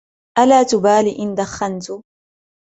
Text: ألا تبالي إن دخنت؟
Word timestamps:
ألا 0.39 0.63
تبالي 0.63 1.19
إن 1.19 1.35
دخنت؟ 1.35 1.91